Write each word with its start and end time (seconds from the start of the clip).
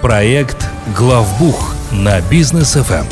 Проект 0.00 0.66
«Главбух» 0.96 1.74
на 1.92 2.18
бизнес 2.30 2.72
ФМ. 2.72 3.04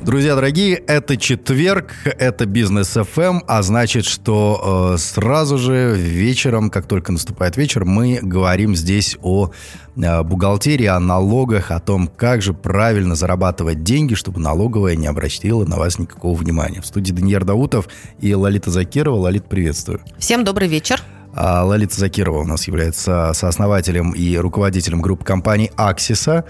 Друзья 0.00 0.34
дорогие, 0.34 0.74
это 0.74 1.16
четверг, 1.16 1.94
это 2.04 2.46
бизнес 2.46 2.96
FM, 2.96 3.42
а 3.46 3.62
значит, 3.62 4.04
что 4.04 4.94
э, 4.94 4.98
сразу 4.98 5.56
же 5.56 5.94
вечером, 5.94 6.68
как 6.68 6.88
только 6.88 7.12
наступает 7.12 7.56
вечер, 7.56 7.84
мы 7.84 8.18
говорим 8.20 8.74
здесь 8.74 9.16
о 9.22 9.52
э, 9.94 10.22
бухгалтерии, 10.24 10.86
о 10.86 10.98
налогах, 10.98 11.70
о 11.70 11.78
том, 11.78 12.08
как 12.08 12.42
же 12.42 12.52
правильно 12.52 13.14
зарабатывать 13.14 13.84
деньги, 13.84 14.14
чтобы 14.14 14.40
налоговая 14.40 14.96
не 14.96 15.06
обратила 15.06 15.64
на 15.64 15.76
вас 15.76 16.00
никакого 16.00 16.36
внимания. 16.36 16.80
В 16.80 16.86
студии 16.86 17.12
Даниил 17.12 17.44
Даутов 17.44 17.86
и 18.18 18.34
Лолита 18.34 18.72
Закирова. 18.72 19.14
Лолит, 19.14 19.44
приветствую. 19.44 20.00
Всем 20.18 20.42
добрый 20.42 20.66
вечер. 20.66 21.00
А 21.34 21.64
Лолита 21.64 21.98
Закирова 21.98 22.40
у 22.40 22.44
нас 22.44 22.66
является 22.66 23.32
сооснователем 23.34 24.12
и 24.12 24.36
руководителем 24.36 25.00
группы 25.00 25.24
компаний 25.24 25.70
«Аксиса» 25.76 26.44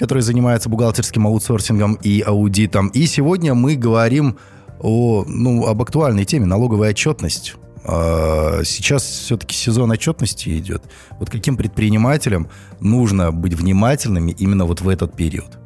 который 0.00 0.22
занимается 0.22 0.70
бухгалтерским 0.70 1.26
аутсорсингом 1.26 1.92
и 2.02 2.22
аудитом. 2.22 2.88
И 2.88 3.04
сегодня 3.04 3.52
мы 3.52 3.76
говорим 3.76 4.38
о, 4.78 5.24
ну, 5.28 5.66
об 5.66 5.82
актуальной 5.82 6.24
теме 6.24 6.46
налоговая 6.46 6.90
отчетность. 6.90 7.56
А, 7.84 8.62
сейчас 8.64 9.02
все-таки 9.02 9.54
сезон 9.54 9.90
отчетности 9.90 10.58
идет. 10.58 10.82
Вот 11.18 11.28
каким 11.28 11.58
предпринимателям 11.58 12.48
нужно 12.80 13.30
быть 13.30 13.52
внимательными 13.52 14.32
именно 14.32 14.64
вот 14.64 14.80
в 14.80 14.88
этот 14.88 15.14
период? 15.14 15.59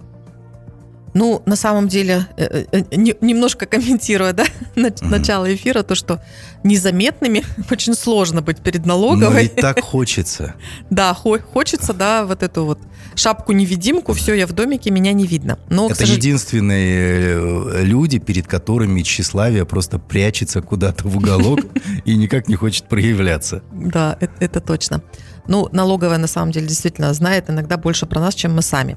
Ну, 1.14 1.42
на 1.46 1.54
самом 1.54 1.86
деле, 1.86 2.26
э, 2.36 2.64
э, 2.72 2.82
немножко 3.20 3.66
комментируя, 3.66 4.32
да, 4.32 4.44
начало 5.00 5.52
эфира, 5.54 5.84
то, 5.84 5.94
что 5.94 6.20
незаметными 6.64 7.44
очень 7.70 7.94
сложно 7.94 8.42
быть 8.42 8.58
перед 8.58 8.84
налоговой. 8.84 9.34
Но 9.34 9.40
ведь 9.40 9.54
так 9.54 9.80
хочется. 9.80 10.54
Да, 10.90 11.14
хочется, 11.14 11.92
да, 11.92 12.24
вот 12.24 12.42
эту 12.42 12.64
вот 12.64 12.78
шапку-невидимку, 13.14 14.12
все, 14.12 14.34
я 14.34 14.46
в 14.46 14.52
домике, 14.52 14.90
меня 14.90 15.12
не 15.12 15.26
видно. 15.26 15.58
Но, 15.70 15.86
Это 15.86 15.96
сожал... 15.96 16.16
единственные 16.16 17.36
э, 17.36 17.82
люди, 17.84 18.18
перед 18.18 18.46
которыми 18.46 19.02
тщеславие 19.02 19.64
просто 19.64 19.98
прячется 19.98 20.62
куда-то 20.62 21.06
в 21.06 21.16
уголок 21.16 21.60
и 22.04 22.16
никак 22.16 22.48
не 22.48 22.56
хочет 22.56 22.88
проявляться. 22.88 23.62
Да, 23.72 24.18
это 24.40 24.60
точно. 24.60 25.02
Ну, 25.46 25.68
налоговая 25.72 26.18
на 26.18 26.26
самом 26.26 26.52
деле 26.52 26.66
действительно 26.66 27.12
знает 27.14 27.50
иногда 27.50 27.76
больше 27.76 28.06
про 28.06 28.20
нас, 28.20 28.34
чем 28.34 28.54
мы 28.54 28.62
сами. 28.62 28.96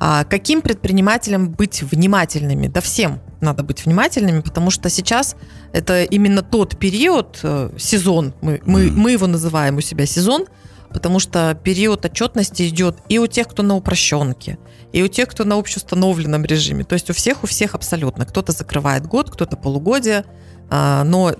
А 0.00 0.24
каким 0.24 0.62
предпринимателям 0.62 1.50
быть 1.50 1.82
внимательными? 1.82 2.68
Да 2.68 2.80
всем 2.80 3.20
надо 3.40 3.62
быть 3.62 3.84
внимательными, 3.84 4.40
потому 4.40 4.70
что 4.70 4.88
сейчас 4.88 5.36
это 5.72 6.04
именно 6.04 6.42
тот 6.42 6.78
период, 6.78 7.38
э, 7.42 7.70
сезон, 7.78 8.34
мы, 8.40 8.60
мы, 8.64 8.90
мы 8.90 9.12
его 9.12 9.26
называем 9.26 9.76
у 9.76 9.80
себя 9.82 10.06
сезон, 10.06 10.46
потому 10.88 11.18
что 11.18 11.58
период 11.62 12.04
отчетности 12.04 12.66
идет 12.68 12.96
и 13.08 13.18
у 13.18 13.26
тех, 13.26 13.46
кто 13.46 13.62
на 13.62 13.76
упрощенке, 13.76 14.58
и 14.92 15.02
у 15.02 15.08
тех, 15.08 15.28
кто 15.28 15.44
на 15.44 15.58
общеустановленном 15.58 16.44
режиме. 16.44 16.84
То 16.84 16.94
есть 16.94 17.10
у 17.10 17.12
всех, 17.12 17.44
у 17.44 17.46
всех 17.46 17.74
абсолютно. 17.74 18.24
Кто-то 18.24 18.52
закрывает 18.52 19.06
год, 19.06 19.30
кто-то 19.30 19.56
полугодие, 19.56 20.24
а, 20.70 21.04
но 21.04 21.34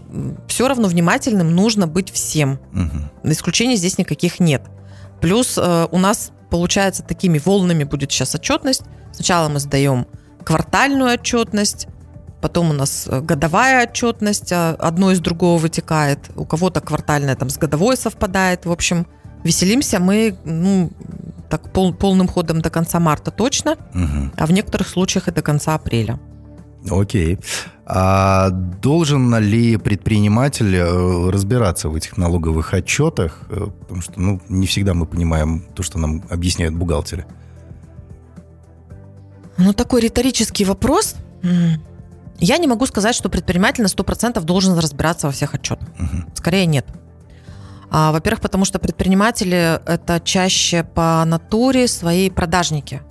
все 0.48 0.68
равно 0.68 0.86
внимательным 0.86 1.54
нужно 1.54 1.86
быть 1.86 2.12
всем. 2.12 2.58
Угу. 2.72 3.30
Исключений 3.32 3.76
здесь 3.76 3.96
никаких 3.96 4.38
нет. 4.38 4.62
Плюс 5.20 5.58
э, 5.58 5.88
у 5.90 5.98
нас 5.98 6.32
получается 6.50 7.02
такими 7.02 7.38
волнами 7.38 7.84
будет 7.84 8.12
сейчас 8.12 8.34
отчетность. 8.34 8.82
Сначала 9.12 9.48
мы 9.48 9.60
сдаем 9.60 10.06
квартальную 10.44 11.14
отчетность, 11.14 11.86
потом 12.40 12.70
у 12.70 12.72
нас 12.72 13.06
э, 13.08 13.20
годовая 13.20 13.84
отчетность, 13.84 14.52
а 14.52 14.76
одно 14.78 15.12
из 15.12 15.20
другого 15.20 15.58
вытекает, 15.58 16.18
у 16.36 16.44
кого-то 16.44 16.80
квартальная 16.80 17.36
там 17.36 17.50
с 17.50 17.58
годовой 17.58 17.96
совпадает. 17.96 18.66
В 18.66 18.72
общем, 18.72 19.06
веселимся 19.44 20.00
мы 20.00 20.36
ну, 20.44 20.90
так 21.48 21.72
пол, 21.72 21.92
полным 21.92 22.28
ходом 22.28 22.62
до 22.62 22.70
конца 22.70 23.00
марта 23.00 23.30
точно, 23.30 23.72
угу. 23.94 24.30
а 24.36 24.46
в 24.46 24.52
некоторых 24.52 24.88
случаях 24.88 25.28
и 25.28 25.32
до 25.32 25.42
конца 25.42 25.74
апреля. 25.74 26.18
Окей. 26.88 27.38
А 27.84 28.50
должен 28.50 29.36
ли 29.38 29.76
предприниматель 29.76 30.76
э, 30.76 31.30
разбираться 31.30 31.88
в 31.88 31.96
этих 31.96 32.16
налоговых 32.16 32.72
отчетах? 32.72 33.42
Э, 33.50 33.66
потому 33.80 34.00
что 34.00 34.20
ну, 34.20 34.40
не 34.48 34.66
всегда 34.66 34.94
мы 34.94 35.06
понимаем 35.06 35.64
то, 35.74 35.82
что 35.82 35.98
нам 35.98 36.22
объясняют 36.30 36.74
бухгалтеры. 36.74 37.26
Ну, 39.58 39.72
такой 39.72 40.00
риторический 40.00 40.64
вопрос. 40.64 41.16
Я 42.38 42.56
не 42.56 42.66
могу 42.66 42.86
сказать, 42.86 43.14
что 43.14 43.28
предприниматель 43.28 43.82
на 43.82 43.88
100% 43.88 44.40
должен 44.40 44.78
разбираться 44.78 45.26
во 45.26 45.32
всех 45.32 45.54
отчетах. 45.54 45.88
Угу. 45.98 46.36
Скорее 46.36 46.64
нет. 46.64 46.86
А, 47.90 48.12
во-первых, 48.12 48.40
потому 48.40 48.64
что 48.64 48.78
предприниматели 48.78 49.80
это 49.84 50.20
чаще 50.20 50.84
по 50.84 51.22
натуре 51.26 51.88
своей 51.88 52.30
продажники 52.30 53.02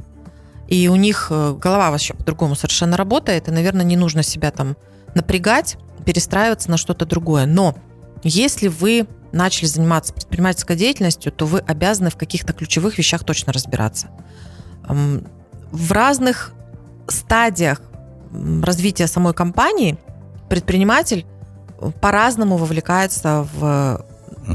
и 0.70 0.88
у 0.88 0.96
них 0.96 1.28
э, 1.32 1.56
голова 1.60 1.90
вообще 1.90 2.14
по-другому 2.14 2.56
совершенно 2.56 2.96
работает, 2.96 3.48
и, 3.48 3.52
наверное, 3.52 3.84
не 3.84 3.98
нужно 3.98 4.22
себя 4.22 4.52
там 4.52 4.78
напрягать, 5.16 5.78
перестраиваться 6.06 6.70
на 6.70 6.78
что-то 6.78 7.08
другое. 7.08 7.48
Но 7.48 7.76
если 8.24 8.68
вы 8.68 9.08
начали 9.32 9.66
заниматься 9.66 10.14
предпринимательской 10.14 10.76
деятельностью, 10.76 11.32
то 11.32 11.48
вы 11.48 11.60
обязаны 11.60 12.12
в 12.12 12.18
каких-то 12.18 12.54
ключевых 12.54 13.00
вещах 13.00 13.24
точно 13.24 13.52
разбираться. 13.52 14.10
В 14.88 15.92
разных 15.92 16.54
стадиях 17.08 17.82
развития 18.62 19.08
самой 19.08 19.34
компании 19.34 19.98
предприниматель 20.50 21.26
по-разному 22.00 22.58
вовлекается 22.58 23.48
в 23.54 24.06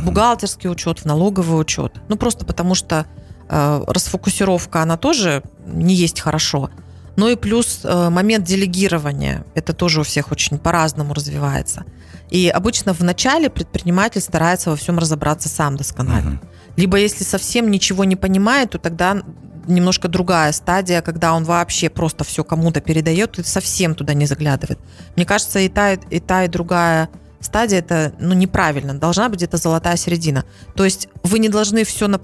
бухгалтерский 0.04 0.70
учет, 0.70 1.00
в 1.00 1.04
налоговый 1.06 1.60
учет. 1.60 2.00
Ну, 2.08 2.16
просто 2.16 2.44
потому 2.44 2.76
что 2.76 3.06
Э, 3.06 3.23
расфокусировка, 3.48 4.82
она 4.82 4.96
тоже 4.96 5.42
не 5.66 5.94
есть 5.94 6.20
хорошо. 6.20 6.70
Ну 7.16 7.28
и 7.28 7.36
плюс 7.36 7.80
э, 7.84 8.08
момент 8.10 8.44
делегирования, 8.44 9.44
это 9.54 9.72
тоже 9.72 10.00
у 10.00 10.02
всех 10.02 10.32
очень 10.32 10.58
по-разному 10.58 11.14
развивается. 11.14 11.84
И 12.30 12.48
обычно 12.48 12.92
в 12.92 13.00
начале 13.02 13.50
предприниматель 13.50 14.20
старается 14.20 14.70
во 14.70 14.76
всем 14.76 14.98
разобраться 14.98 15.48
сам 15.48 15.76
досконально. 15.76 16.32
Угу. 16.32 16.48
Либо 16.76 16.96
если 16.96 17.22
совсем 17.22 17.70
ничего 17.70 18.04
не 18.04 18.16
понимает, 18.16 18.70
то 18.70 18.78
тогда 18.78 19.22
немножко 19.66 20.08
другая 20.08 20.52
стадия, 20.52 21.00
когда 21.02 21.34
он 21.34 21.44
вообще 21.44 21.88
просто 21.88 22.24
все 22.24 22.44
кому-то 22.44 22.80
передает 22.80 23.38
и 23.38 23.42
совсем 23.44 23.94
туда 23.94 24.14
не 24.14 24.26
заглядывает. 24.26 24.78
Мне 25.16 25.24
кажется, 25.24 25.60
и 25.60 25.68
та, 25.68 25.92
и 25.92 26.20
та, 26.20 26.44
и 26.44 26.48
другая 26.48 27.08
стадия 27.40 27.78
это 27.78 28.12
ну, 28.18 28.34
неправильно. 28.34 28.94
Должна 28.94 29.28
быть 29.28 29.38
где-то 29.38 29.56
золотая 29.56 29.96
середина. 29.96 30.44
То 30.74 30.84
есть 30.84 31.08
вы 31.22 31.38
не 31.38 31.48
должны 31.48 31.84
все 31.84 32.08
на 32.08 32.20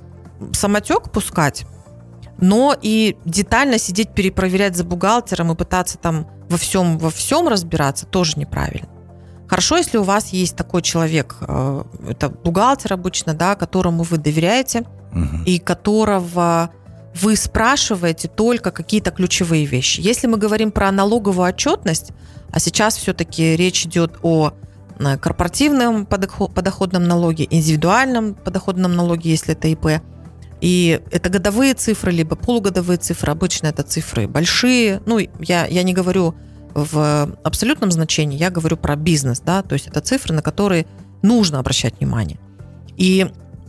самотек 0.53 1.11
пускать, 1.11 1.67
но 2.39 2.75
и 2.81 3.17
детально 3.25 3.79
сидеть, 3.79 4.15
перепроверять 4.15 4.77
за 4.77 4.85
бухгалтером 4.85 5.53
и 5.53 5.57
пытаться 5.57 5.99
там 5.99 6.27
во 6.49 6.57
всем, 6.57 6.99
во 6.99 7.11
всем 7.11 7.49
разбираться 7.49 8.07
тоже 8.07 8.35
неправильно. 8.37 8.89
Хорошо, 9.47 9.77
если 9.77 9.99
у 9.99 10.05
вас 10.05 10.29
есть 10.29 10.57
такой 10.57 10.81
человек, 10.81 11.37
э, 11.41 11.85
это 12.09 12.29
бухгалтер 12.29 12.93
обычно, 12.93 13.35
да, 13.35 13.57
которому 13.57 14.05
вы 14.05 14.17
доверяете 14.19 14.85
угу. 15.13 15.43
и 15.45 15.59
которого 15.59 16.71
вы 17.21 17.35
спрашиваете 17.35 18.29
только 18.29 18.71
какие-то 18.71 19.11
ключевые 19.11 19.65
вещи. 19.67 20.01
Если 20.01 20.29
мы 20.29 20.39
говорим 20.39 20.71
про 20.71 20.93
налоговую 20.93 21.49
отчетность, 21.49 22.13
а 22.53 22.61
сейчас 22.61 22.97
все-таки 22.97 23.57
речь 23.57 23.85
идет 23.87 24.19
о 24.23 24.53
э, 24.99 25.19
корпоративном 25.19 26.07
подоходном 26.07 27.05
налоге, 27.05 27.47
индивидуальном 27.51 28.35
подоходном 28.35 28.95
налоге, 28.95 29.31
если 29.31 29.55
это 29.55 29.69
ИП, 29.69 30.01
и 30.61 31.01
это 31.11 31.31
годовые 31.31 31.75
цифры, 31.75 32.13
либо 32.13 32.37
полугодовые 32.37 32.99
цифры. 32.99 33.33
Обычно 33.33 33.69
это 33.69 33.83
цифры 33.83 34.29
большие. 34.29 35.01
Ну, 35.07 35.19
я, 35.41 35.67
я 35.67 35.83
не 35.83 35.95
говорю 35.95 36.35
в 36.75 37.37
абсолютном 37.43 37.91
значении, 37.91 38.39
я 38.39 38.51
говорю 38.51 38.77
про 38.77 38.95
бизнес, 38.97 39.41
да, 39.41 39.63
то 39.63 39.73
есть 39.73 39.89
это 39.89 40.01
цифры, 40.01 40.35
на 40.35 40.43
которые 40.43 40.87
нужно 41.23 41.59
обращать 41.59 41.99
внимание. 41.99 42.39
И 42.97 43.27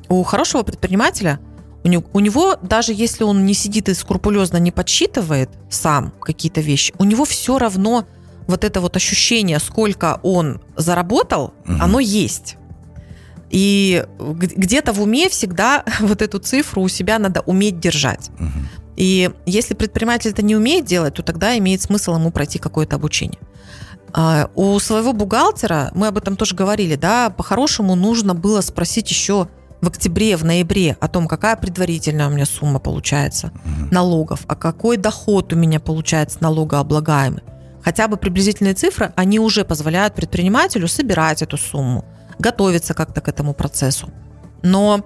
у 0.08 0.22
хорошего 0.24 0.64
предпринимателя, 0.64 1.40
у 1.84 1.88
него, 1.88 2.04
у 2.14 2.20
него 2.20 2.58
даже 2.62 2.94
если 2.94 3.24
он 3.24 3.46
не 3.46 3.54
сидит 3.54 3.90
и 3.90 3.94
скрупулезно 3.94 4.58
не 4.58 4.72
подсчитывает 4.72 5.50
сам 5.70 6.14
какие-то 6.22 6.62
вещи, 6.62 6.94
у 7.00 7.06
него 7.06 7.26
все 7.26 7.58
равно 7.58 8.06
вот 8.48 8.64
это 8.64 8.82
вот 8.82 8.96
ощущение, 8.96 9.60
сколько 9.60 10.20
он 10.24 10.62
заработал, 10.76 11.54
угу. 11.66 11.74
оно 11.80 12.00
есть. 12.00 12.58
И 13.52 14.06
где-то 14.20 14.94
в 14.94 15.02
уме 15.02 15.30
всегда 15.30 15.84
вот 16.00 16.22
эту 16.22 16.40
цифру 16.40 16.82
у 16.82 16.88
себя 16.88 17.20
надо 17.20 17.42
уметь 17.42 17.80
держать. 17.80 18.30
Угу. 18.40 18.50
И 18.96 19.30
если 19.46 19.74
предприниматель 19.74 20.32
это 20.32 20.42
не 20.42 20.56
умеет 20.56 20.86
делать, 20.86 21.16
то 21.16 21.24
тогда 21.24 21.58
имеет 21.58 21.82
смысл 21.82 22.16
ему 22.16 22.32
пройти 22.32 22.60
какое-то 22.60 22.96
обучение. 22.96 23.40
А, 24.14 24.50
у 24.56 24.78
своего 24.80 25.14
бухгалтера, 25.14 25.92
мы 25.96 26.08
об 26.08 26.18
этом 26.18 26.36
тоже 26.36 26.56
говорили, 26.56 26.96
да, 26.96 27.30
по-хорошему 27.30 27.96
нужно 27.96 28.36
было 28.36 28.62
спросить 28.62 29.10
еще 29.10 29.48
в 29.82 29.88
октябре, 29.88 30.38
в 30.38 30.46
ноябре 30.46 30.96
о 31.00 31.08
том, 31.08 31.28
какая 31.28 31.56
предварительная 31.56 32.28
у 32.28 32.32
меня 32.32 32.46
сумма 32.46 32.80
получается 32.80 33.48
угу. 33.48 33.88
налогов, 33.92 34.42
а 34.48 34.56
какой 34.56 34.98
доход 34.98 35.54
у 35.54 35.56
меня 35.56 35.80
получается 35.80 36.38
налогооблагаемый. 36.42 37.42
Хотя 37.84 38.08
бы 38.08 38.18
приблизительные 38.18 38.76
цифры, 38.76 39.12
они 39.16 39.40
уже 39.40 39.66
позволяют 39.66 40.14
предпринимателю 40.14 40.88
собирать 40.88 41.42
эту 41.42 41.58
сумму 41.58 42.06
готовиться 42.40 42.94
как-то 42.94 43.22
к 43.22 43.28
этому 43.28 43.54
процессу. 43.54 44.10
Но 44.62 45.06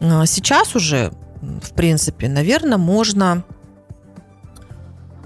э, 0.00 0.26
сейчас 0.26 0.74
уже 0.74 1.12
в 1.40 1.72
принципе, 1.72 2.28
наверное, 2.28 2.78
можно 2.78 3.44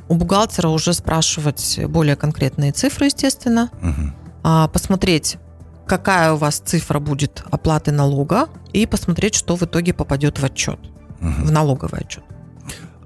у 0.09 0.15
бухгалтера 0.15 0.69
уже 0.69 0.93
спрашивать 0.93 1.81
более 1.89 2.17
конкретные 2.17 2.73
цифры, 2.73 3.07
естественно, 3.07 3.71
угу. 3.81 4.69
посмотреть, 4.71 5.39
какая 5.87 6.35
у 6.35 6.37
вас 6.37 6.59
цифра 6.59 6.99
будет 6.99 7.43
оплаты 7.51 7.93
налога, 7.93 8.49
и 8.73 8.87
посмотреть, 8.87 9.35
что 9.35 9.57
в 9.57 9.63
итоге 9.63 9.95
попадет 9.95 10.39
в 10.39 10.45
отчет, 10.45 10.79
угу. 11.21 11.47
в 11.47 11.51
налоговый 11.51 12.01
отчет. 12.01 12.25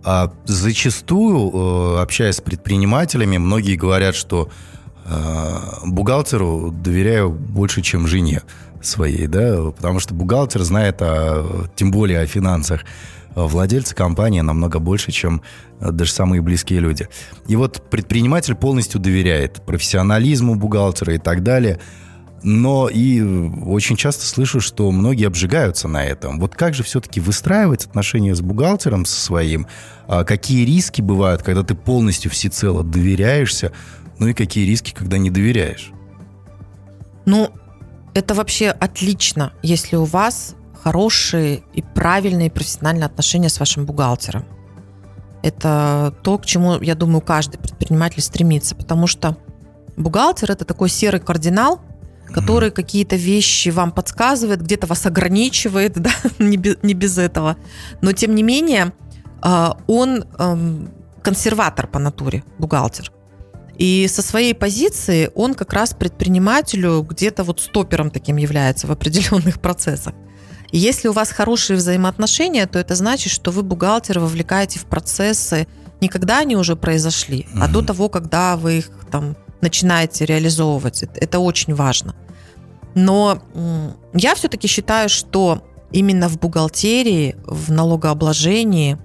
А 0.04 0.32
зачастую, 0.44 1.50
э, 1.52 2.00
общаясь 2.00 2.36
с 2.36 2.40
предпринимателями, 2.40 3.38
многие 3.38 3.76
говорят, 3.76 4.14
что 4.14 4.48
э, 4.48 4.75
бухгалтеру 5.85 6.70
доверяю 6.73 7.31
больше, 7.31 7.82
чем 7.82 8.06
жене 8.06 8.43
своей, 8.82 9.26
да, 9.26 9.70
потому 9.76 10.00
что 10.00 10.14
бухгалтер 10.14 10.62
знает, 10.62 10.97
о, 11.00 11.67
тем 11.76 11.91
более 11.91 12.20
о 12.20 12.26
финансах 12.26 12.82
владельца 13.35 13.94
компании 13.94 14.41
намного 14.41 14.79
больше, 14.79 15.12
чем 15.12 15.43
даже 15.81 16.12
самые 16.12 16.41
близкие 16.41 16.81
люди. 16.81 17.08
И 17.47 17.56
вот 17.56 17.91
предприниматель 17.91 18.55
полностью 18.55 19.00
доверяет 19.00 19.64
профессионализму 19.67 20.55
бухгалтера 20.55 21.14
и 21.14 21.19
так 21.19 21.43
далее– 21.43 21.81
но 22.43 22.88
и 22.88 23.20
очень 23.23 23.97
часто 23.97 24.25
слышу, 24.25 24.61
что 24.61 24.93
многие 24.93 25.26
обжигаются 25.26 25.88
на 25.88 26.05
этом. 26.05 26.38
Вот 26.38 26.55
как 26.55 26.75
же 26.75 26.85
все-таки 26.85 27.19
выстраивать 27.19 27.87
отношения 27.87 28.37
с 28.37 28.41
бухгалтером 28.41 29.05
со 29.05 29.20
своим? 29.20 29.67
А 30.06 30.23
какие 30.23 30.64
риски 30.64 31.00
бывают, 31.00 31.43
когда 31.43 31.64
ты 31.64 31.75
полностью 31.75 32.31
всецело 32.31 32.85
доверяешься? 32.85 33.73
Ну 34.18 34.28
и 34.28 34.32
какие 34.32 34.66
риски, 34.66 34.92
когда 34.92 35.18
не 35.18 35.30
доверяешь? 35.30 35.92
Ну, 37.24 37.50
это 38.14 38.34
вообще 38.34 38.70
отлично, 38.70 39.52
если 39.62 39.96
у 39.96 40.04
вас 40.04 40.54
хорошие 40.82 41.62
и 41.74 41.82
правильные 41.82 42.50
профессиональные 42.50 43.06
отношения 43.06 43.48
с 43.48 43.58
вашим 43.58 43.84
бухгалтером. 43.84 44.44
Это 45.42 46.14
то, 46.22 46.38
к 46.38 46.46
чему, 46.46 46.80
я 46.80 46.94
думаю, 46.94 47.20
каждый 47.20 47.58
предприниматель 47.58 48.22
стремится, 48.22 48.74
потому 48.74 49.06
что 49.06 49.36
бухгалтер– 49.96 50.50
это 50.52 50.64
такой 50.64 50.88
серый 50.88 51.20
кардинал– 51.20 51.80
который 52.32 52.70
какие-то 52.70 53.16
вещи 53.16 53.70
вам 53.70 53.92
подсказывает, 53.92 54.62
где-то 54.62 54.86
вас 54.86 55.06
ограничивает, 55.06 55.92
да, 56.00 56.10
не, 56.38 56.56
без, 56.56 56.76
не 56.82 56.94
без 56.94 57.19
этого. 57.19 57.56
Но 58.00 58.12
тем 58.12 58.34
не 58.34 58.42
менее, 58.42 58.92
а, 59.42 59.76
он 59.86 60.24
эм, 60.38 60.90
консерватор 61.22 61.86
по 61.86 61.98
натуре, 61.98 62.44
бухгалтер. 62.58 63.12
И 63.78 64.08
со 64.08 64.23
своей 64.23 64.55
позиции 64.55 65.31
он 65.34 65.55
как 65.55 65.73
раз 65.73 65.94
предпринимателю 65.94 67.02
где-то 67.02 67.44
вот 67.44 67.61
стопером 67.61 68.11
таким 68.11 68.37
является 68.37 68.87
в 68.87 68.90
определенных 68.90 69.61
процессах. 69.61 70.14
И 70.73 70.78
если 70.78 71.08
у 71.08 71.12
вас 71.12 71.31
хорошие 71.31 71.76
взаимоотношения, 71.76 72.67
то 72.67 72.78
это 72.78 72.94
значит, 72.94 73.32
что 73.32 73.50
вы 73.50 73.62
бухгалтера 73.62 74.20
вовлекаете 74.20 74.78
в 74.78 74.87
процессы 74.87 75.67
не 76.00 76.08
когда 76.08 76.40
они 76.40 76.56
уже 76.56 76.76
произошли, 76.76 77.46
угу. 77.52 77.62
а 77.62 77.69
до 77.69 77.82
того, 77.82 78.08
когда 78.08 78.56
вы 78.56 78.78
их 78.78 78.90
там 79.11 79.37
начинаете 79.61 80.26
реализовывать. 80.26 81.02
Это 81.02 81.38
очень 81.38 81.75
важно. 81.75 82.14
Но 82.94 83.43
я 84.14 84.34
все-таки 84.34 84.69
считаю, 84.69 85.08
что 85.08 85.62
именно 85.93 86.29
в 86.29 86.38
бухгалтерии, 86.38 87.37
в 87.46 87.72
налогообложении 87.72 88.99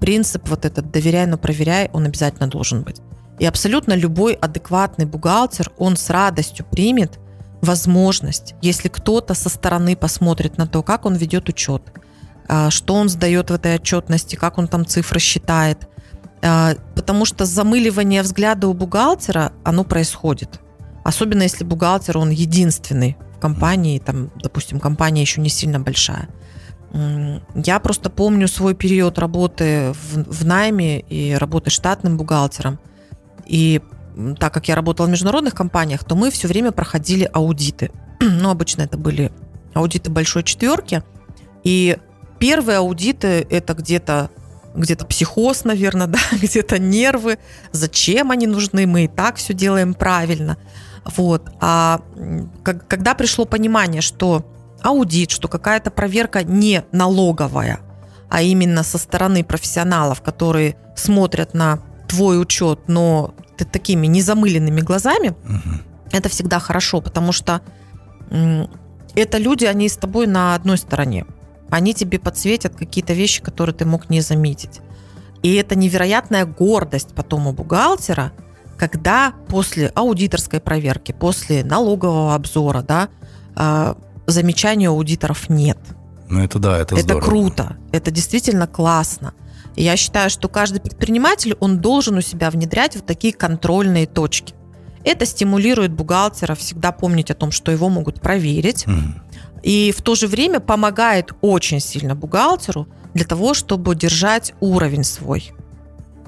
принцип 0.00 0.48
вот 0.48 0.64
этот 0.64 0.90
«доверяй, 0.90 1.26
но 1.26 1.38
проверяй», 1.38 1.88
он 1.92 2.04
обязательно 2.04 2.48
должен 2.48 2.82
быть. 2.82 3.00
И 3.38 3.46
абсолютно 3.46 3.94
любой 3.94 4.34
адекватный 4.34 5.06
бухгалтер, 5.06 5.70
он 5.78 5.96
с 5.96 6.10
радостью 6.10 6.64
примет 6.70 7.18
возможность, 7.60 8.54
если 8.62 8.88
кто-то 8.88 9.34
со 9.34 9.48
стороны 9.48 9.96
посмотрит 9.96 10.58
на 10.58 10.66
то, 10.66 10.82
как 10.82 11.06
он 11.06 11.14
ведет 11.14 11.48
учет, 11.48 11.82
а, 12.46 12.70
что 12.70 12.94
он 12.94 13.08
сдает 13.08 13.50
в 13.50 13.54
этой 13.54 13.76
отчетности, 13.76 14.36
как 14.36 14.58
он 14.58 14.68
там 14.68 14.86
цифры 14.86 15.18
считает, 15.18 15.88
а, 16.42 16.74
потому 16.94 17.24
что 17.24 17.46
замыливание 17.46 18.22
взгляда 18.22 18.68
у 18.68 18.74
бухгалтера, 18.74 19.52
оно 19.64 19.84
происходит. 19.84 20.60
Особенно 21.04 21.42
если 21.42 21.64
бухгалтер, 21.64 22.18
он 22.18 22.30
единственный 22.30 23.16
в 23.36 23.40
компании, 23.40 23.98
там, 23.98 24.30
допустим, 24.36 24.78
компания 24.78 25.22
еще 25.22 25.40
не 25.40 25.48
сильно 25.48 25.80
большая. 25.80 26.28
Я 27.54 27.80
просто 27.80 28.08
помню 28.08 28.46
свой 28.46 28.74
период 28.74 29.18
работы 29.18 29.92
в, 29.92 30.32
в 30.32 30.46
найме 30.46 31.00
и 31.00 31.34
работы 31.34 31.70
штатным 31.70 32.16
бухгалтером. 32.16 32.78
И 33.46 33.80
так 34.38 34.54
как 34.54 34.68
я 34.68 34.74
работала 34.74 35.06
в 35.06 35.10
международных 35.10 35.54
компаниях, 35.54 36.04
то 36.04 36.14
мы 36.14 36.30
все 36.30 36.46
время 36.48 36.72
проходили 36.72 37.28
аудиты. 37.32 37.90
ну, 38.20 38.50
обычно 38.50 38.82
это 38.82 38.96
были 38.96 39.32
аудиты 39.74 40.10
большой 40.10 40.44
четверки. 40.44 41.02
И 41.64 41.98
первые 42.38 42.78
аудиты 42.78 43.46
это 43.50 43.74
где-то 43.74 44.30
где-то 44.74 45.06
психоз, 45.06 45.64
наверное, 45.64 46.06
да, 46.08 46.18
где-то 46.32 46.78
нервы, 46.78 47.38
зачем 47.72 48.30
они 48.30 48.46
нужны, 48.46 48.86
мы 48.86 49.04
и 49.04 49.08
так 49.08 49.36
все 49.36 49.54
делаем 49.54 49.94
правильно. 49.94 50.58
Вот. 51.04 51.50
А 51.60 52.00
когда 52.88 53.14
пришло 53.14 53.44
понимание, 53.44 54.02
что 54.02 54.44
аудит, 54.82 55.30
что 55.30 55.48
какая-то 55.48 55.90
проверка 55.90 56.42
не 56.44 56.84
налоговая, 56.92 57.80
а 58.30 58.42
именно 58.42 58.82
со 58.82 58.98
стороны 58.98 59.44
профессионалов, 59.44 60.22
которые 60.22 60.76
смотрят 60.96 61.54
на 61.54 61.80
твой 62.14 62.40
учет, 62.40 62.80
но 62.86 63.34
такими 63.56 64.06
незамыленными 64.06 64.80
глазами, 64.80 65.28
угу. 65.28 65.78
это 66.12 66.28
всегда 66.28 66.58
хорошо, 66.58 67.00
потому 67.00 67.32
что 67.32 67.60
это 69.14 69.38
люди, 69.38 69.64
они 69.64 69.88
с 69.88 69.96
тобой 69.96 70.26
на 70.26 70.54
одной 70.54 70.78
стороне 70.78 71.24
они 71.74 71.94
тебе 71.94 72.18
подсветят 72.18 72.74
какие-то 72.74 73.12
вещи, 73.12 73.42
которые 73.42 73.74
ты 73.74 73.84
мог 73.84 74.10
не 74.10 74.20
заметить. 74.20 74.80
И 75.42 75.54
это 75.54 75.74
невероятная 75.74 76.46
гордость 76.46 77.14
потом 77.14 77.46
у 77.46 77.52
бухгалтера, 77.52 78.32
когда 78.78 79.34
после 79.48 79.88
аудиторской 79.88 80.60
проверки, 80.60 81.12
после 81.12 81.64
налогового 81.64 82.34
обзора, 82.34 82.82
да, 82.82 83.08
э, 83.56 83.94
замечаний 84.26 84.86
аудиторов 84.86 85.48
нет. 85.48 85.78
Ну 86.28 86.42
это 86.42 86.58
да, 86.58 86.78
это, 86.78 86.94
это 86.94 87.04
здорово. 87.04 87.24
круто, 87.24 87.76
это 87.92 88.10
действительно 88.10 88.66
классно. 88.66 89.34
Я 89.76 89.96
считаю, 89.96 90.30
что 90.30 90.48
каждый 90.48 90.80
предприниматель, 90.80 91.56
он 91.60 91.78
должен 91.78 92.16
у 92.16 92.20
себя 92.20 92.50
внедрять 92.50 92.96
вот 92.96 93.06
такие 93.06 93.32
контрольные 93.32 94.06
точки. 94.06 94.54
Это 95.04 95.26
стимулирует 95.26 95.92
бухгалтера 95.92 96.54
всегда 96.54 96.92
помнить 96.92 97.30
о 97.30 97.34
том, 97.34 97.50
что 97.50 97.70
его 97.70 97.88
могут 97.88 98.20
проверить, 98.20 98.86
угу 98.86 99.20
и 99.64 99.92
в 99.96 100.02
то 100.02 100.14
же 100.14 100.28
время 100.28 100.60
помогает 100.60 101.32
очень 101.40 101.80
сильно 101.80 102.14
бухгалтеру 102.14 102.86
для 103.14 103.24
того, 103.24 103.54
чтобы 103.54 103.96
держать 103.96 104.52
уровень 104.60 105.04
свой. 105.04 105.52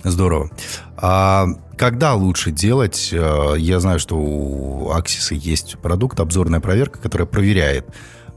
Здорово. 0.02 0.50
А 0.96 1.46
когда 1.76 2.14
лучше 2.14 2.50
делать? 2.50 3.10
Э, 3.12 3.54
я 3.58 3.78
знаю, 3.80 3.98
что 3.98 4.16
у 4.16 4.90
Аксиса 4.90 5.34
есть 5.34 5.78
продукт, 5.82 6.18
обзорная 6.18 6.60
проверка, 6.60 6.98
которая 6.98 7.26
проверяет, 7.26 7.84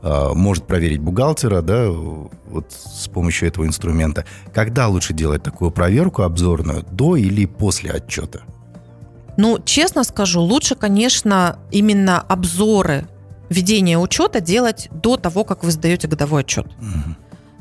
может 0.01 0.65
проверить 0.65 0.99
бухгалтера, 0.99 1.61
да, 1.61 1.89
вот 1.89 2.71
с 2.71 3.07
помощью 3.09 3.47
этого 3.49 3.65
инструмента. 3.65 4.25
Когда 4.53 4.87
лучше 4.87 5.13
делать 5.13 5.43
такую 5.43 5.71
проверку 5.71 6.23
обзорную, 6.23 6.85
до 6.91 7.17
или 7.17 7.45
после 7.45 7.91
отчета? 7.91 8.41
Ну, 9.37 9.59
честно 9.63 10.03
скажу, 10.03 10.41
лучше, 10.41 10.75
конечно, 10.75 11.59
именно 11.71 12.19
обзоры 12.19 13.07
ведение 13.49 13.97
учета 13.97 14.41
делать 14.41 14.89
до 14.91 15.17
того, 15.17 15.43
как 15.43 15.63
вы 15.63 15.71
сдаете 15.71 16.07
годовой 16.07 16.41
отчет. 16.41 16.65
Угу. 16.65 17.15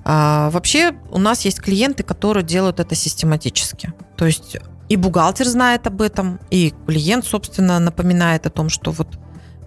А, 0.05 0.51
вообще 0.51 0.93
у 1.11 1.19
нас 1.19 1.45
есть 1.45 1.61
клиенты, 1.61 2.03
которые 2.03 2.45
делают 2.45 2.81
это 2.81 2.95
систематически. 2.95 3.93
То 4.17 4.27
есть 4.27 4.57
и 4.89 4.97
бухгалтер 4.97 5.47
знает 5.47 5.87
об 5.87 6.01
этом, 6.01 6.41
и 6.51 6.73
клиент, 6.87 7.27
собственно, 7.27 7.79
напоминает 7.79 8.47
о 8.47 8.51
том, 8.51 8.71
что 8.71 8.91
вот 8.91 9.09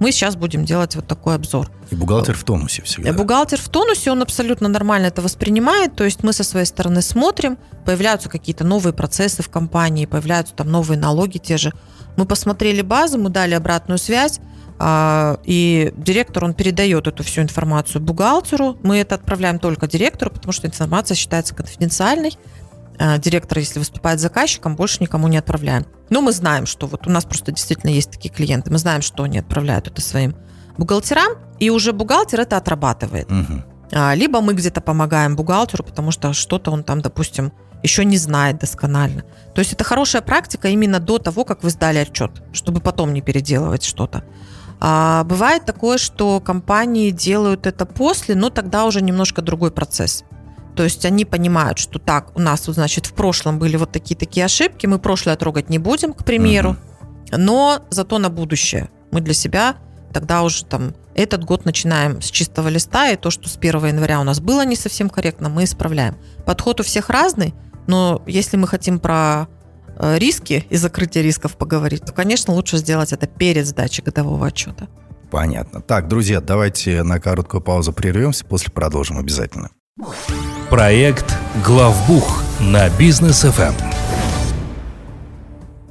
мы 0.01 0.11
сейчас 0.11 0.35
будем 0.35 0.65
делать 0.65 0.95
вот 0.95 1.05
такой 1.05 1.35
обзор. 1.35 1.69
И 1.91 1.95
бухгалтер 1.95 2.35
в 2.35 2.43
тонусе 2.43 2.81
всегда. 2.81 3.13
Бухгалтер 3.13 3.61
в 3.61 3.69
тонусе, 3.69 4.09
он 4.09 4.23
абсолютно 4.23 4.67
нормально 4.67 5.05
это 5.05 5.21
воспринимает. 5.21 5.95
То 5.95 6.03
есть 6.03 6.23
мы 6.23 6.33
со 6.33 6.43
своей 6.43 6.65
стороны 6.65 7.03
смотрим, 7.03 7.59
появляются 7.85 8.27
какие-то 8.27 8.63
новые 8.63 8.93
процессы 8.93 9.43
в 9.43 9.49
компании, 9.49 10.07
появляются 10.07 10.55
там 10.55 10.71
новые 10.71 10.97
налоги 10.97 11.37
те 11.37 11.57
же. 11.57 11.71
Мы 12.17 12.25
посмотрели 12.25 12.81
базу, 12.81 13.19
мы 13.19 13.29
дали 13.29 13.53
обратную 13.53 13.99
связь, 13.99 14.39
а, 14.79 15.37
и 15.43 15.93
директор, 15.95 16.45
он 16.45 16.55
передает 16.55 17.05
эту 17.05 17.21
всю 17.23 17.43
информацию 17.43 18.01
бухгалтеру. 18.01 18.79
Мы 18.81 18.97
это 18.97 19.13
отправляем 19.13 19.59
только 19.59 19.87
директору, 19.87 20.31
потому 20.31 20.51
что 20.51 20.65
информация 20.65 21.13
считается 21.13 21.53
конфиденциальной. 21.53 22.35
А, 22.99 23.17
директор, 23.17 23.59
если 23.59 23.79
выступает 23.79 24.19
заказчиком, 24.19 24.75
больше 24.75 24.97
никому 25.01 25.27
не 25.27 25.37
отправляем. 25.37 25.85
Но 26.09 26.21
мы 26.21 26.31
знаем, 26.31 26.65
что 26.65 26.87
вот 26.87 27.07
у 27.07 27.09
нас 27.09 27.25
просто 27.25 27.51
действительно 27.51 27.91
есть 27.91 28.11
такие 28.11 28.33
клиенты. 28.33 28.71
Мы 28.71 28.77
знаем, 28.77 29.01
что 29.01 29.23
они 29.23 29.39
отправляют 29.39 29.87
это 29.87 30.01
своим 30.01 30.35
бухгалтерам, 30.77 31.33
и 31.59 31.69
уже 31.69 31.93
бухгалтер 31.93 32.41
это 32.41 32.57
отрабатывает. 32.57 33.31
Угу. 33.31 33.63
Либо 34.15 34.41
мы 34.41 34.53
где-то 34.53 34.81
помогаем 34.81 35.35
бухгалтеру, 35.35 35.83
потому 35.83 36.11
что 36.11 36.33
что-то 36.33 36.71
он 36.71 36.83
там, 36.83 37.01
допустим, 37.01 37.51
еще 37.83 38.05
не 38.05 38.17
знает 38.17 38.59
досконально. 38.59 39.23
То 39.53 39.59
есть 39.59 39.73
это 39.73 39.83
хорошая 39.83 40.21
практика 40.21 40.69
именно 40.69 40.99
до 40.99 41.17
того, 41.17 41.43
как 41.45 41.63
вы 41.63 41.71
сдали 41.71 41.97
отчет, 41.97 42.31
чтобы 42.53 42.79
потом 42.79 43.13
не 43.13 43.21
переделывать 43.21 43.83
что-то. 43.83 44.23
А 44.79 45.23
бывает 45.25 45.65
такое, 45.65 45.97
что 45.97 46.39
компании 46.39 47.11
делают 47.11 47.67
это 47.67 47.85
после, 47.85 48.35
но 48.35 48.49
тогда 48.49 48.85
уже 48.85 49.01
немножко 49.01 49.41
другой 49.41 49.71
процесс. 49.71 50.23
То 50.81 50.85
есть 50.85 51.05
они 51.05 51.25
понимают, 51.25 51.77
что 51.77 51.99
так, 51.99 52.35
у 52.35 52.41
нас 52.41 52.61
тут, 52.61 52.73
значит, 52.73 53.05
в 53.05 53.13
прошлом 53.13 53.59
были 53.59 53.77
вот 53.77 53.91
такие-такие 53.91 54.47
ошибки, 54.47 54.87
мы 54.87 54.97
прошлое 54.97 55.35
трогать 55.35 55.69
не 55.69 55.77
будем, 55.77 56.11
к 56.11 56.25
примеру, 56.25 56.75
но 57.29 57.83
зато 57.91 58.17
на 58.17 58.31
будущее 58.31 58.89
мы 59.11 59.21
для 59.21 59.35
себя 59.35 59.75
тогда 60.11 60.41
уже 60.41 60.65
там 60.65 60.95
этот 61.13 61.43
год 61.43 61.65
начинаем 61.65 62.19
с 62.19 62.31
чистого 62.31 62.67
листа, 62.67 63.11
и 63.11 63.15
то, 63.15 63.29
что 63.29 63.47
с 63.47 63.57
1 63.57 63.85
января 63.85 64.19
у 64.19 64.23
нас 64.23 64.39
было 64.39 64.65
не 64.65 64.75
совсем 64.75 65.11
корректно, 65.11 65.49
мы 65.49 65.65
исправляем. 65.65 66.17
Подход 66.47 66.79
у 66.79 66.83
всех 66.83 67.11
разный, 67.11 67.53
но 67.85 68.23
если 68.25 68.57
мы 68.57 68.67
хотим 68.67 68.97
про 68.97 69.49
э, 69.99 70.17
риски 70.17 70.65
и 70.71 70.77
закрытие 70.77 71.23
рисков 71.23 71.57
поговорить, 71.57 72.05
то, 72.05 72.11
конечно, 72.11 72.55
лучше 72.55 72.77
сделать 72.77 73.13
это 73.13 73.27
перед 73.27 73.67
сдачей 73.67 74.03
годового 74.03 74.47
отчета. 74.47 74.87
Понятно. 75.29 75.79
Так, 75.79 76.07
друзья, 76.07 76.41
давайте 76.41 77.03
на 77.03 77.19
короткую 77.19 77.61
паузу 77.61 77.93
прервемся, 77.93 78.43
после 78.45 78.71
продолжим 78.71 79.19
обязательно. 79.19 79.69
Проект 80.69 81.35
«Главбух» 81.65 82.43
на 82.61 82.89
бизнес 82.97 83.43
FM. 83.43 83.73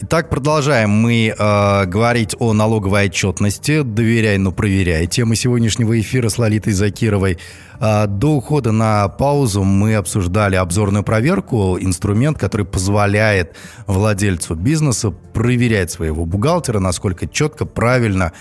Итак, 0.01 0.31
продолжаем 0.31 0.89
мы 0.89 1.35
э, 1.39 1.85
говорить 1.85 2.35
о 2.39 2.55
налоговой 2.55 3.09
отчетности. 3.09 3.83
Доверяй, 3.83 4.39
но 4.39 4.53
проверяй. 4.53 5.07
Тема 5.07 5.35
сегодняшнего 5.35 6.01
эфира 6.01 6.31
с 6.31 6.39
Лолитой 6.39 6.73
Закировой. 6.73 7.37
Э, 7.79 8.07
до 8.07 8.37
ухода 8.37 8.73
на 8.73 9.07
паузу 9.09 9.65
мы 9.65 9.97
обсуждали 9.97 10.57
обзорную 10.57 11.05
проверку, 11.05 11.77
инструмент, 11.79 12.39
который 12.39 12.65
позволяет 12.65 13.55
владельцу 13.87 14.55
бизнеса 14.55 15.11
проверять 15.11 15.91
своего 15.91 16.25
бухгалтера, 16.25 16.79
насколько 16.79 17.29
четко, 17.29 17.67
правильно 17.67 18.33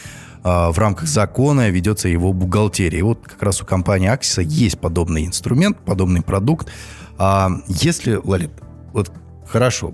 в 0.43 0.77
рамках 0.77 1.08
закона 1.08 1.69
ведется 1.69 2.08
его 2.08 2.31
бухгалтерия. 2.34 3.00
И 3.00 3.01
вот 3.03 3.19
как 3.27 3.43
раз 3.43 3.62
у 3.62 3.65
компании 3.65 4.08
Аксиса 4.08 4.41
есть 4.41 4.79
подобный 4.79 5.25
инструмент, 5.25 5.77
подобный 5.86 6.22
продукт. 6.22 6.69
А 7.17 7.50
если, 7.67 8.15
Лолит, 8.15 8.51
вот 8.93 9.12
хорошо, 9.46 9.93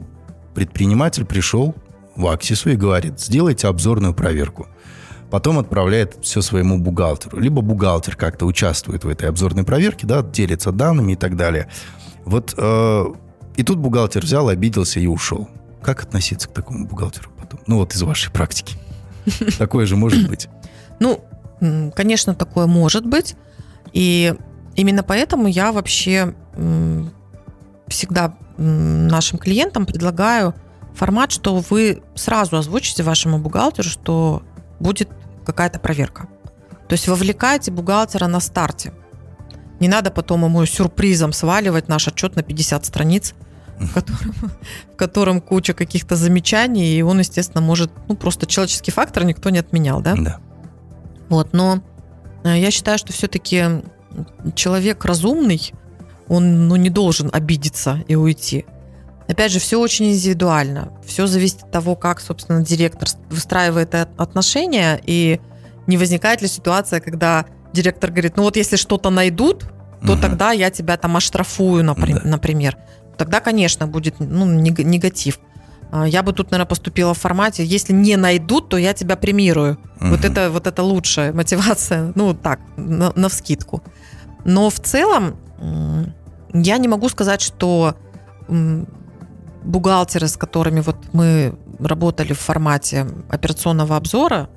предприниматель 0.54 1.26
пришел 1.26 1.76
в 2.16 2.28
Аксису 2.28 2.70
и 2.70 2.76
говорит, 2.76 3.20
сделайте 3.20 3.68
обзорную 3.68 4.14
проверку. 4.14 4.68
Потом 5.32 5.58
отправляет 5.58 6.18
все 6.22 6.42
своему 6.42 6.78
бухгалтеру. 6.78 7.40
Либо 7.40 7.62
бухгалтер 7.62 8.16
как-то 8.16 8.46
участвует 8.46 9.04
в 9.04 9.10
этой 9.10 9.28
обзорной 9.28 9.64
проверке, 9.64 10.06
да, 10.06 10.22
делится 10.22 10.72
данными 10.72 11.14
и 11.14 11.16
так 11.16 11.36
далее. 11.36 11.68
Вот 12.24 12.54
э, 12.58 13.06
и 13.56 13.64
тут 13.64 13.80
бухгалтер 13.80 14.24
взял, 14.24 14.50
обиделся 14.50 15.00
и 15.00 15.08
ушел. 15.08 15.50
Как 15.82 16.04
относиться 16.04 16.48
к 16.48 16.54
такому 16.54 16.88
бухгалтеру 16.88 17.30
потом? 17.40 17.60
Ну 17.68 17.78
вот 17.78 17.94
из 17.94 18.02
вашей 18.04 18.32
практики. 18.32 18.78
Такое 19.58 19.86
же 19.86 19.96
может 19.96 20.28
быть. 20.28 20.48
Ну, 21.00 21.24
конечно, 21.96 22.36
такое 22.36 22.68
может 22.68 23.06
быть. 23.06 23.36
И 23.94 24.34
именно 24.76 25.04
поэтому 25.04 25.48
я 25.48 25.72
вообще 25.72 26.34
всегда 27.88 28.38
нашим 28.58 29.38
клиентам 29.38 29.86
предлагаю 29.86 30.54
формат, 30.94 31.32
что 31.32 31.58
вы 31.70 32.02
сразу 32.16 32.58
озвучите 32.58 33.04
вашему 33.04 33.40
бухгалтеру, 33.40 33.90
что 33.90 34.44
будет 34.80 35.10
какая-то 35.46 35.80
проверка. 35.80 36.28
То 36.88 36.94
есть 36.94 37.08
вовлекайте 37.08 37.72
бухгалтера 37.72 38.28
на 38.28 38.40
старте. 38.40 38.94
Не 39.80 39.88
надо 39.88 40.10
потом 40.12 40.46
ему 40.46 40.66
сюрпризом 40.66 41.34
сваливать 41.34 41.90
наш 41.90 42.08
отчет 42.08 42.36
на 42.36 42.44
50 42.44 42.86
страниц, 42.86 43.34
в 43.80 43.94
котором, 43.94 44.34
в 44.94 44.96
котором 44.96 45.42
куча 45.42 45.74
каких-то 45.74 46.16
замечаний, 46.16 46.98
и 46.98 47.02
он, 47.02 47.20
естественно, 47.20 47.62
может... 47.62 47.92
Ну, 48.08 48.16
просто 48.16 48.46
человеческий 48.46 48.92
фактор 48.92 49.24
никто 49.26 49.50
не 49.50 49.60
отменял, 49.60 50.02
да? 50.02 50.16
Да. 50.18 50.40
Вот, 51.30 51.54
но 51.54 51.82
э, 52.44 52.58
я 52.60 52.72
считаю, 52.72 52.98
что 52.98 53.14
все-таки 53.14 53.64
человек 54.56 55.04
разумный, 55.06 55.74
он 56.28 56.68
ну, 56.68 56.76
не 56.76 56.90
должен 56.90 57.30
обидеться 57.32 58.04
и 58.08 58.16
уйти. 58.16 58.66
Опять 59.28 59.52
же, 59.52 59.60
все 59.60 59.80
очень 59.80 60.12
индивидуально. 60.12 60.92
Все 61.06 61.26
зависит 61.28 61.64
от 61.64 61.72
того, 61.72 61.96
как, 61.96 62.22
собственно, 62.22 62.64
директор 62.64 63.10
выстраивает 63.30 63.96
отношения, 63.96 65.02
и 65.04 65.40
не 65.88 65.98
возникает 65.98 66.42
ли 66.42 66.48
ситуация, 66.48 67.00
когда 67.00 67.46
директор 67.74 68.12
говорит, 68.12 68.38
ну 68.38 68.44
вот 68.44 68.56
если 68.56 68.76
что-то 68.76 69.10
найдут, 69.10 69.66
то 70.06 70.14
угу. 70.14 70.22
тогда 70.22 70.52
я 70.52 70.70
тебя 70.70 70.98
там 70.98 71.18
оштрафую, 71.18 71.84
например. 71.84 72.22
Да. 72.24 72.30
например. 72.30 72.78
Тогда, 73.18 73.40
конечно, 73.40 73.88
будет 73.88 74.20
ну, 74.20 74.46
негатив. 74.46 75.40
А, 75.92 76.08
я 76.08 76.24
бы 76.24 76.34
тут, 76.34 76.52
наверное, 76.52 76.70
поступила 76.70 77.14
в 77.14 77.18
формате, 77.18 77.64
если 77.66 77.94
не 77.94 78.18
найдут, 78.18 78.70
то 78.70 78.78
я 78.78 78.94
тебя 78.94 79.16
премирую. 79.16 79.78
Угу. 80.02 80.10
Вот 80.10 80.26
это 80.26 80.50
вот 80.50 80.68
это 80.68 80.84
лучшая 80.84 81.34
мотивация, 81.34 82.12
ну 82.16 82.34
так, 82.34 82.60
на, 82.78 83.12
на 83.16 83.30
вскидку. 83.30 83.84
Но 84.44 84.70
в 84.70 84.80
целом 84.80 85.38
я 86.54 86.78
не 86.78 86.88
могу 86.88 87.10
сказать, 87.10 87.42
что 87.42 87.96
бухгалтеры, 89.64 90.28
с 90.28 90.38
которыми 90.38 90.82
вот 90.82 90.98
мы 91.14 91.58
работали 91.80 92.34
в 92.34 92.40
формате 92.40 93.08
операционного 93.30 93.98
обзора, 93.98 94.50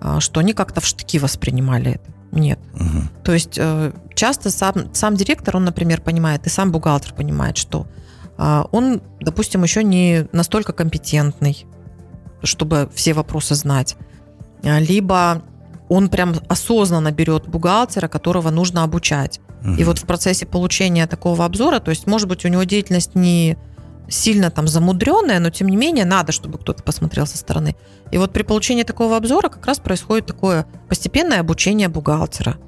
а, 0.00 0.20
что 0.20 0.40
они 0.40 0.52
как-то 0.52 0.80
в 0.80 0.86
штыки 0.86 1.18
воспринимали 1.18 1.92
это. 1.92 2.10
Нет. 2.32 2.58
Угу. 2.74 3.22
То 3.22 3.32
есть 3.32 3.58
э, 3.58 3.92
часто 4.14 4.50
сам, 4.50 4.92
сам 4.92 5.14
директор, 5.14 5.56
он, 5.56 5.64
например, 5.64 6.00
понимает, 6.00 6.46
и 6.46 6.50
сам 6.50 6.72
бухгалтер 6.72 7.14
понимает, 7.14 7.56
что 7.56 7.86
он, 8.36 9.00
допустим, 9.20 9.62
еще 9.62 9.84
не 9.84 10.26
настолько 10.32 10.72
компетентный, 10.72 11.66
чтобы 12.42 12.88
все 12.94 13.12
вопросы 13.14 13.54
знать. 13.54 13.96
А, 14.62 14.80
либо 14.80 15.42
он 15.88 16.08
прям 16.08 16.34
осознанно 16.48 17.12
берет 17.12 17.46
бухгалтера, 17.46 18.08
которого 18.08 18.50
нужно 18.50 18.82
обучать. 18.82 19.40
Угу. 19.62 19.72
И 19.74 19.84
вот 19.84 19.98
в 19.98 20.06
процессе 20.06 20.46
получения 20.46 21.06
такого 21.06 21.44
обзора, 21.44 21.78
то 21.78 21.90
есть, 21.90 22.06
может 22.06 22.28
быть, 22.28 22.44
у 22.44 22.48
него 22.48 22.64
деятельность 22.64 23.14
не 23.14 23.56
сильно 24.08 24.50
там 24.50 24.68
замудренная, 24.68 25.40
но 25.40 25.50
тем 25.50 25.68
не 25.68 25.76
менее 25.76 26.04
надо, 26.04 26.32
чтобы 26.32 26.58
кто-то 26.58 26.82
посмотрел 26.82 27.26
со 27.26 27.38
стороны. 27.38 27.74
И 28.10 28.18
вот 28.18 28.32
при 28.32 28.42
получении 28.42 28.82
такого 28.82 29.16
обзора 29.16 29.48
как 29.48 29.64
раз 29.66 29.78
происходит 29.78 30.26
такое 30.26 30.66
постепенное 30.88 31.40
обучение 31.40 31.88
бухгалтера. 31.88 32.58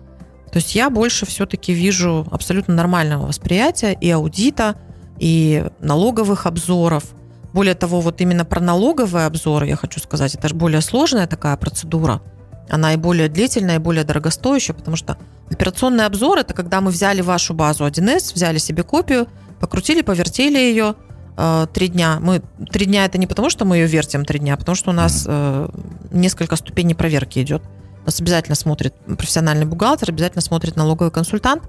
То 0.50 0.56
есть 0.58 0.74
я 0.74 0.88
больше 0.88 1.26
все-таки 1.26 1.74
вижу 1.74 2.26
абсолютно 2.30 2.74
нормального 2.74 3.26
восприятия 3.26 3.92
и 3.92 4.08
аудита, 4.10 4.76
и 5.18 5.66
налоговых 5.80 6.46
обзоров. 6.46 7.04
Более 7.52 7.74
того, 7.74 8.00
вот 8.00 8.20
именно 8.20 8.44
про 8.44 8.60
налоговые 8.60 9.26
обзоры 9.26 9.66
я 9.66 9.76
хочу 9.76 10.00
сказать, 10.00 10.34
это 10.34 10.48
же 10.48 10.54
более 10.54 10.80
сложная 10.80 11.26
такая 11.26 11.56
процедура. 11.56 12.20
Она 12.68 12.94
и 12.94 12.96
более 12.96 13.28
длительная, 13.28 13.76
и 13.76 13.78
более 13.78 14.04
дорогостоящая, 14.04 14.74
потому 14.74 14.96
что 14.96 15.16
операционный 15.50 16.04
обзор– 16.04 16.38
это 16.40 16.52
когда 16.52 16.80
мы 16.80 16.90
взяли 16.90 17.20
вашу 17.20 17.54
базу 17.54 17.86
1С, 17.86 18.34
взяли 18.34 18.58
себе 18.58 18.82
копию, 18.82 19.28
покрутили, 19.60 20.02
повертели 20.02 20.58
ее 20.58 20.96
э, 21.36 21.66
три 21.72 21.88
дня. 21.88 22.18
Мы 22.20 22.42
три 22.70 22.86
дня 22.86 23.04
это 23.04 23.18
не 23.18 23.26
потому, 23.26 23.50
что 23.50 23.64
мы 23.64 23.76
ее 23.76 23.86
вертим 23.86 24.24
три 24.24 24.38
дня, 24.38 24.54
а 24.54 24.56
потому 24.56 24.74
что 24.74 24.90
у 24.90 24.94
нас 24.94 25.24
э, 25.26 25.68
несколько 26.10 26.56
ступеней 26.56 26.94
проверки 26.94 27.38
идет. 27.38 27.62
Нас 28.04 28.20
обязательно 28.20 28.54
смотрит 28.54 28.94
профессиональный 29.18 29.66
бухгалтер, 29.66 30.10
обязательно 30.10 30.42
смотрит 30.42 30.76
налоговый 30.76 31.10
консультант. 31.10 31.62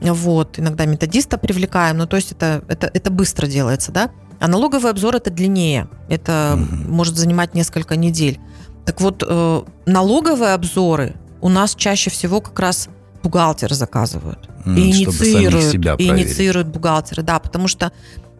Вот, 0.00 0.58
иногда 0.58 0.84
методиста 0.86 1.38
привлекаем, 1.38 1.98
ну, 1.98 2.06
то 2.06 2.16
есть 2.16 2.32
это, 2.32 2.62
это, 2.68 2.90
это 2.92 3.10
быстро 3.10 3.46
делается, 3.46 3.92
да. 3.92 4.10
А 4.40 4.48
налоговый 4.48 4.90
обзор 4.90 5.16
это 5.16 5.30
длиннее, 5.30 5.88
это 6.08 6.56
mm-hmm. 6.56 6.88
может 6.88 7.16
занимать 7.16 7.54
несколько 7.54 7.96
недель. 7.96 8.38
Так 8.84 9.00
вот, 9.00 9.22
э, 9.26 9.62
налоговые 9.86 10.52
обзоры 10.52 11.14
у 11.40 11.48
нас 11.48 11.74
чаще 11.74 12.10
всего 12.10 12.40
как 12.40 12.58
раз 12.58 12.88
бухгалтеры 13.22 13.74
заказывают. 13.74 14.50
Mm, 14.66 14.78
и 14.78 14.90
инициируют, 14.90 15.64
себя 15.64 15.94
и 15.98 16.08
инициируют 16.08 16.68
бухгалтеры, 16.68 17.22
да, 17.22 17.38
потому 17.38 17.68
что 17.68 17.92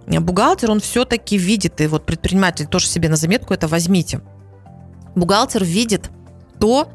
бухгалтер, 0.06 0.70
он 0.70 0.80
все-таки 0.80 1.38
видит, 1.38 1.80
и 1.80 1.86
вот 1.86 2.04
предприниматель 2.04 2.66
тоже 2.66 2.86
себе 2.86 3.08
на 3.08 3.16
заметку 3.16 3.54
это 3.54 3.68
возьмите. 3.68 4.20
Бухгалтер 5.14 5.64
видит 5.64 6.10
то, 6.58 6.88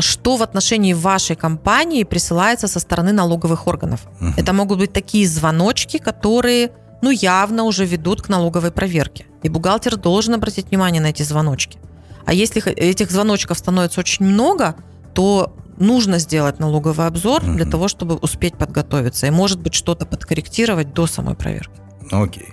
что 0.00 0.36
в 0.36 0.42
отношении 0.42 0.92
вашей 0.92 1.36
компании 1.36 2.04
присылается 2.04 2.68
со 2.68 2.80
стороны 2.80 3.12
налоговых 3.12 3.66
органов. 3.66 4.00
Uh-huh. 4.20 4.32
Это 4.36 4.52
могут 4.52 4.78
быть 4.78 4.92
такие 4.92 5.26
звоночки, 5.28 5.98
которые 5.98 6.70
ну, 7.02 7.10
явно 7.10 7.64
уже 7.64 7.84
ведут 7.84 8.22
к 8.22 8.28
налоговой 8.28 8.70
проверке. 8.70 9.26
И 9.42 9.48
бухгалтер 9.48 9.96
должен 9.96 10.34
обратить 10.34 10.70
внимание 10.70 11.00
на 11.00 11.06
эти 11.06 11.22
звоночки. 11.22 11.78
А 12.24 12.34
если 12.34 12.62
этих 12.72 13.10
звоночков 13.10 13.58
становится 13.58 14.00
очень 14.00 14.26
много, 14.26 14.74
то 15.14 15.56
нужно 15.78 16.18
сделать 16.18 16.58
налоговый 16.58 17.06
обзор 17.06 17.42
угу. 17.42 17.52
для 17.52 17.64
того, 17.64 17.88
чтобы 17.88 18.16
успеть 18.16 18.56
подготовиться 18.56 19.26
и, 19.26 19.30
может 19.30 19.60
быть, 19.60 19.74
что-то 19.74 20.06
подкорректировать 20.06 20.92
до 20.92 21.06
самой 21.06 21.34
проверки. 21.34 21.72
Окей. 22.10 22.48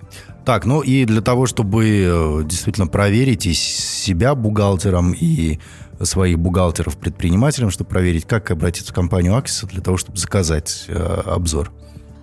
Так, 0.46 0.66
ну 0.66 0.82
и 0.82 1.06
для 1.06 1.22
того, 1.22 1.48
чтобы 1.48 1.86
э, 1.88 2.44
действительно 2.46 2.88
проверить 2.88 3.48
и 3.48 3.54
себя 3.54 4.36
бухгалтером, 4.36 5.14
и 5.14 5.60
своих 6.02 6.40
бухгалтеров 6.40 6.98
предпринимателям, 6.98 7.72
чтобы 7.72 7.90
проверить, 7.90 8.26
как 8.26 8.52
обратиться 8.52 8.92
в 8.92 8.96
компанию 8.96 9.36
Аксиса 9.36 9.68
для 9.68 9.82
того, 9.82 9.98
чтобы 9.98 10.18
заказать 10.18 10.86
э, 10.88 10.94
обзор. 11.26 11.72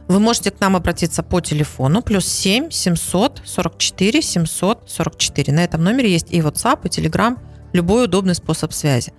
Вы 0.09 0.19
можете 0.21 0.51
к 0.51 0.61
нам 0.61 0.77
обратиться 0.77 1.23
по 1.23 1.41
телефону 1.41 2.03
плюс 2.03 2.27
7 2.27 2.71
700 2.71 3.41
44 3.45 4.21
744. 4.21 5.55
На 5.55 5.65
этом 5.65 5.83
номере 5.83 6.13
есть 6.13 6.31
и 6.31 6.41
WhatsApp, 6.41 6.81
и 6.85 6.89
Telegram, 6.89 7.39
любой 7.73 8.05
удобный 8.05 8.35
способ 8.35 8.73
связи. 8.73 9.13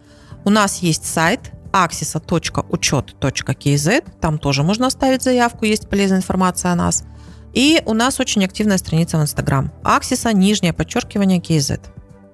У 0.45 0.50
нас 0.50 0.79
есть 0.79 1.05
сайт 1.05 1.51
axisa.uchет.kz, 1.72 4.03
там 4.22 4.38
тоже 4.38 4.63
можно 4.63 4.88
оставить 4.88 5.24
заявку, 5.24 5.65
есть 5.65 5.89
полезная 5.89 6.19
информация 6.19 6.72
о 6.72 6.75
нас. 6.75 7.03
И 7.53 7.81
у 7.86 7.93
нас 7.93 8.19
очень 8.19 8.43
активная 8.45 8.77
страница 8.77 9.17
в 9.17 9.22
Instagram 9.22 9.72
Аксиса, 9.83 10.33
нижнее 10.33 10.74
подчеркивание, 10.74 11.39
KZ. 11.39 11.79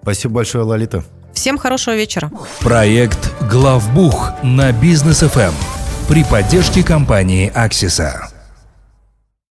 Спасибо 0.01 0.35
большое, 0.35 0.63
Лолита. 0.63 1.03
Всем 1.39 1.57
хорошего 1.57 1.95
вечера. 1.95 2.29
Проект 2.59 3.31
«Главбух» 3.49 4.31
на 4.43 4.73
Бизнес-ФМ 4.73 5.39
эм 5.39 5.53
при 6.09 6.25
поддержке 6.25 6.83
компании 6.83 7.49
«Аксиса». 7.55 8.38